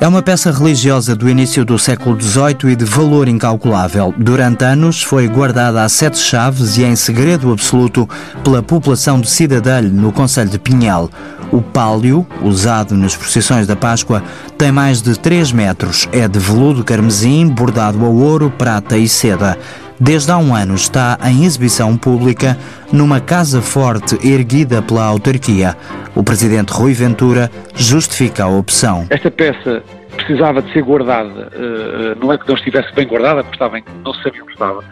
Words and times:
É 0.00 0.08
uma 0.08 0.22
peça 0.22 0.50
religiosa 0.50 1.14
do 1.14 1.28
início 1.28 1.62
do 1.62 1.78
século 1.78 2.18
XVIII 2.18 2.72
e 2.72 2.74
de 2.74 2.86
valor 2.86 3.28
incalculável. 3.28 4.14
Durante 4.16 4.64
anos 4.64 5.02
foi 5.02 5.28
guardada 5.28 5.82
a 5.82 5.90
sete 5.90 6.16
chaves 6.16 6.78
e 6.78 6.84
em 6.84 6.96
segredo 6.96 7.52
absoluto 7.52 8.08
pela 8.42 8.62
população 8.62 9.20
de 9.20 9.28
Cidadelho, 9.28 9.92
no 9.92 10.10
Conselho 10.10 10.48
de 10.48 10.58
Pinhal. 10.58 11.10
O 11.52 11.60
pálio, 11.60 12.26
usado 12.40 12.96
nas 12.96 13.14
procissões 13.14 13.66
da 13.66 13.76
Páscoa, 13.76 14.22
tem 14.56 14.72
mais 14.72 15.02
de 15.02 15.18
3 15.18 15.52
metros. 15.52 16.08
É 16.12 16.26
de 16.26 16.38
veludo 16.38 16.82
carmesim, 16.82 17.46
bordado 17.46 18.02
a 18.02 18.08
ouro, 18.08 18.50
prata 18.56 18.96
e 18.96 19.06
seda 19.06 19.58
desde 20.00 20.32
há 20.32 20.38
um 20.38 20.54
ano 20.54 20.74
está 20.74 21.18
em 21.24 21.44
exibição 21.44 21.96
pública 21.96 22.56
numa 22.90 23.20
casa 23.20 23.60
forte 23.60 24.16
erguida 24.26 24.80
pela 24.80 25.04
autarquia. 25.04 25.76
O 26.16 26.24
presidente 26.24 26.70
Rui 26.70 26.94
Ventura 26.94 27.50
justifica 27.76 28.44
a 28.44 28.48
opção. 28.48 29.06
Esta 29.10 29.30
peça 29.30 29.82
precisava 30.16 30.62
de 30.62 30.72
ser 30.72 30.82
guardada, 30.82 31.50
eh, 31.52 32.14
não 32.20 32.32
é 32.32 32.38
que 32.38 32.48
não 32.48 32.54
estivesse 32.54 32.92
bem 32.94 33.06
guardada, 33.06 33.42
porque 33.42 33.56
estava 33.56 33.78
em, 33.78 33.84
não 34.04 34.12
se 34.12 34.22
sabia 34.22 34.42
onde 34.42 34.52
estava, 34.52 34.84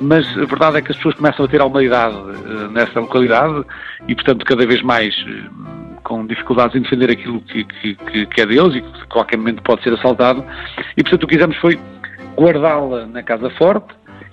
mas 0.00 0.26
a 0.36 0.44
verdade 0.44 0.78
é 0.78 0.82
que 0.82 0.90
as 0.90 0.96
pessoas 0.96 1.14
começam 1.14 1.44
a 1.44 1.48
ter 1.48 1.60
alguma 1.60 1.82
idade 1.82 2.16
eh, 2.16 2.68
nessa 2.72 3.00
localidade 3.00 3.64
e, 4.06 4.14
portanto, 4.14 4.44
cada 4.44 4.66
vez 4.66 4.82
mais 4.82 5.14
eh, 5.26 5.50
com 6.02 6.26
dificuldades 6.26 6.76
em 6.76 6.82
defender 6.82 7.10
aquilo 7.10 7.40
que, 7.42 7.64
que, 7.64 8.26
que 8.26 8.40
é 8.40 8.46
deles 8.46 8.76
e 8.76 8.80
que 8.80 9.02
a 9.02 9.06
qualquer 9.06 9.36
momento 9.36 9.62
pode 9.62 9.82
ser 9.82 9.92
assaltado. 9.94 10.44
E, 10.96 11.02
portanto, 11.02 11.24
o 11.24 11.26
que 11.26 11.36
quisemos 11.36 11.56
foi 11.58 11.78
guardá-la 12.36 13.06
na 13.06 13.22
Casa 13.22 13.50
Forte, 13.50 13.88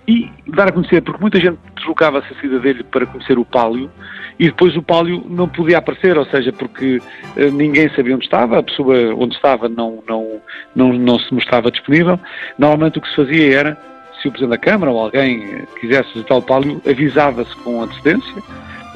e 0.07 0.31
dar 0.47 0.69
a 0.69 0.71
conhecer, 0.71 1.01
porque 1.01 1.19
muita 1.19 1.39
gente 1.39 1.57
deslocava-se 1.75 2.27
a 2.33 2.59
dele 2.59 2.83
para 2.83 3.05
conhecer 3.05 3.37
o 3.37 3.43
pálio 3.43 3.91
e 4.39 4.45
depois 4.45 4.75
o 4.77 4.81
pálio 4.81 5.25
não 5.27 5.49
podia 5.49 5.79
aparecer, 5.79 6.17
ou 6.17 6.25
seja, 6.25 6.53
porque 6.53 6.97
uh, 6.97 7.51
ninguém 7.51 7.89
sabia 7.89 8.15
onde 8.15 8.25
estava, 8.25 8.59
a 8.59 8.63
pessoa 8.63 8.95
onde 9.15 9.35
estava 9.35 9.67
não, 9.67 10.01
não, 10.07 10.41
não, 10.75 10.93
não 10.93 11.19
se 11.19 11.33
mostrava 11.33 11.69
disponível. 11.71 12.19
Normalmente 12.57 12.99
o 12.99 13.01
que 13.01 13.09
se 13.09 13.15
fazia 13.15 13.59
era, 13.59 13.77
se 14.21 14.27
o 14.27 14.31
Presidente 14.31 14.51
da 14.51 14.57
Câmara 14.57 14.91
ou 14.91 14.99
alguém 14.99 15.65
quisesse 15.79 16.13
visitar 16.13 16.35
o 16.35 16.41
pálio, 16.41 16.81
avisava-se 16.87 17.55
com 17.57 17.81
antecedência 17.81 18.43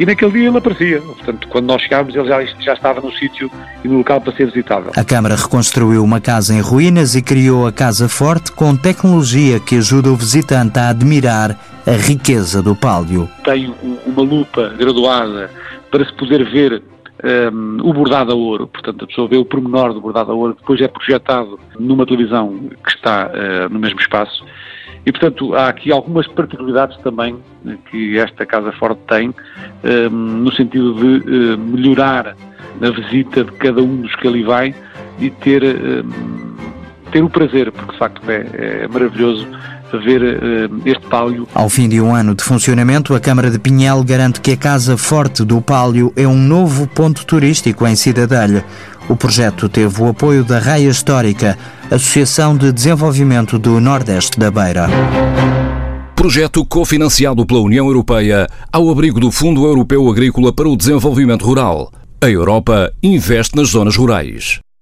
e 0.01 0.05
naquele 0.05 0.31
dia 0.31 0.47
ele 0.47 0.57
aparecia. 0.57 0.99
Portanto, 0.99 1.47
quando 1.47 1.67
nós 1.67 1.79
chegávamos, 1.83 2.15
ele 2.15 2.27
já, 2.27 2.43
já 2.59 2.73
estava 2.73 2.99
no 3.01 3.11
sítio 3.13 3.51
e 3.85 3.87
no 3.87 3.99
local 3.99 4.19
para 4.19 4.33
ser 4.33 4.47
visitável. 4.47 4.91
A 4.97 5.03
Câmara 5.03 5.35
reconstruiu 5.35 6.03
uma 6.03 6.19
casa 6.19 6.55
em 6.55 6.59
ruínas 6.59 7.13
e 7.13 7.21
criou 7.21 7.67
a 7.67 7.71
Casa 7.71 8.09
Forte 8.09 8.51
com 8.51 8.75
tecnologia 8.75 9.59
que 9.59 9.77
ajuda 9.77 10.09
o 10.09 10.15
visitante 10.15 10.79
a 10.79 10.89
admirar 10.89 11.55
a 11.85 11.91
riqueza 11.91 12.63
do 12.63 12.75
pálio. 12.75 13.29
Tem 13.43 13.71
uma 14.07 14.23
lupa 14.23 14.69
graduada 14.69 15.51
para 15.91 16.03
se 16.03 16.13
poder 16.13 16.49
ver 16.49 16.81
um, 17.53 17.87
o 17.87 17.93
bordado 17.93 18.31
a 18.31 18.35
ouro, 18.35 18.65
portanto 18.65 19.03
a 19.03 19.07
pessoa 19.07 19.27
vê 19.27 19.37
o 19.37 19.45
pormenor 19.45 19.93
do 19.93 20.01
bordado 20.01 20.31
a 20.31 20.33
ouro, 20.33 20.55
depois 20.59 20.81
é 20.81 20.87
projetado 20.87 21.59
numa 21.79 22.07
televisão 22.07 22.71
que 22.83 22.89
está 22.89 23.29
uh, 23.29 23.71
no 23.71 23.77
mesmo 23.77 23.99
espaço 23.99 24.43
e, 25.05 25.11
portanto, 25.11 25.55
há 25.55 25.67
aqui 25.69 25.91
algumas 25.91 26.27
particularidades 26.27 26.97
também 26.97 27.37
que 27.89 28.17
esta 28.19 28.45
Casa 28.45 28.71
Forte 28.73 29.01
tem, 29.07 29.33
ehm, 29.83 30.09
no 30.11 30.51
sentido 30.53 30.93
de 30.93 31.53
eh, 31.53 31.57
melhorar 31.57 32.35
a 32.81 32.89
visita 32.89 33.43
de 33.43 33.51
cada 33.53 33.81
um 33.81 34.01
dos 34.01 34.15
que 34.15 34.27
ali 34.27 34.43
vai 34.43 34.75
e 35.19 35.29
ter, 35.29 35.63
ehm, 35.63 36.07
ter 37.11 37.23
o 37.23 37.29
prazer, 37.29 37.71
porque 37.71 37.93
de 37.93 37.97
facto 37.97 38.29
é, 38.29 38.83
é 38.83 38.87
maravilhoso 38.87 39.47
ver 39.97 40.21
uh, 40.21 40.81
este 40.85 41.05
pálio. 41.07 41.47
Ao 41.53 41.69
fim 41.69 41.89
de 41.89 41.99
um 41.99 42.13
ano 42.15 42.35
de 42.35 42.43
funcionamento, 42.43 43.13
a 43.13 43.19
Câmara 43.19 43.49
de 43.49 43.59
Pinhel 43.59 44.03
garante 44.03 44.39
que 44.39 44.51
a 44.51 44.57
Casa 44.57 44.97
Forte 44.97 45.43
do 45.43 45.61
Pálio 45.61 46.13
é 46.15 46.27
um 46.27 46.37
novo 46.37 46.87
ponto 46.87 47.25
turístico 47.25 47.85
em 47.85 47.95
Cidadelha. 47.95 48.63
O 49.09 49.15
projeto 49.15 49.67
teve 49.67 50.01
o 50.01 50.07
apoio 50.07 50.43
da 50.43 50.59
Raia 50.59 50.89
Histórica, 50.89 51.57
Associação 51.91 52.55
de 52.55 52.71
Desenvolvimento 52.71 53.59
do 53.59 53.81
Nordeste 53.81 54.39
da 54.39 54.49
Beira. 54.49 54.87
Projeto 56.15 56.65
cofinanciado 56.65 57.45
pela 57.45 57.59
União 57.59 57.85
Europeia 57.85 58.47
ao 58.71 58.89
abrigo 58.89 59.19
do 59.19 59.29
Fundo 59.29 59.65
Europeu 59.65 60.09
Agrícola 60.09 60.53
para 60.53 60.69
o 60.69 60.77
Desenvolvimento 60.77 61.43
Rural. 61.43 61.91
A 62.21 62.29
Europa 62.29 62.93
investe 63.03 63.57
nas 63.57 63.71
zonas 63.71 63.97
rurais. 63.97 64.61